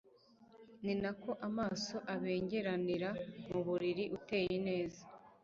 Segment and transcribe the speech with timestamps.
[0.83, 3.09] ni na ko amaso abengeranira
[3.45, 5.03] ku mubiri uteye neza